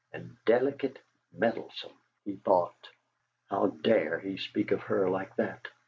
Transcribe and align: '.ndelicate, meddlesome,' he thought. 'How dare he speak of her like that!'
'.ndelicate, 0.15 0.97
meddlesome,' 1.31 2.01
he 2.25 2.35
thought. 2.37 2.89
'How 3.51 3.67
dare 3.67 4.17
he 4.17 4.35
speak 4.37 4.71
of 4.71 4.81
her 4.81 5.07
like 5.11 5.35
that!' 5.35 5.67